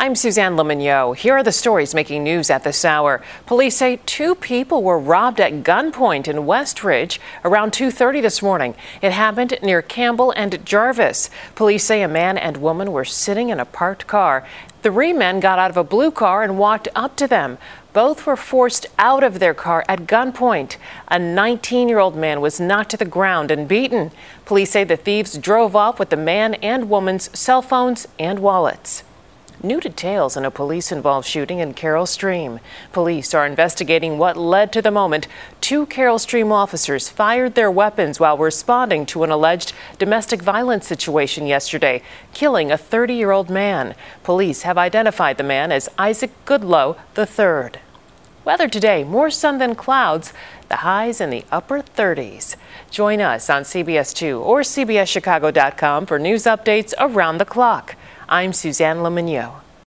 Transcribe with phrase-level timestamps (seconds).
[0.00, 3.20] I'm Suzanne Le Here are the stories making news at this hour.
[3.46, 8.76] Police say two people were robbed at gunpoint in Westridge around 2:30 this morning.
[9.02, 11.30] It happened near Campbell and Jarvis.
[11.56, 14.44] Police say a man and woman were sitting in a parked car.
[14.84, 17.58] Three men got out of a blue car and walked up to them.
[17.92, 20.76] Both were forced out of their car at gunpoint.
[21.08, 24.12] A 19 year old man was knocked to the ground and beaten.
[24.44, 29.02] Police say the thieves drove off with the man and woman's cell phones and wallets.
[29.60, 32.60] New details in a police involved shooting in Carol Stream.
[32.92, 35.26] Police are investigating what led to the moment
[35.60, 41.44] two Carol Stream officers fired their weapons while responding to an alleged domestic violence situation
[41.44, 42.00] yesterday,
[42.32, 43.96] killing a 30 year old man.
[44.22, 47.80] Police have identified the man as Isaac Goodlow III.
[48.44, 50.32] Weather today more sun than clouds,
[50.68, 52.54] the highs in the upper 30s.
[52.92, 57.96] Join us on CBS 2 or CBSChicago.com for news updates around the clock.
[58.30, 59.67] I'm Suzanne Le Mignot.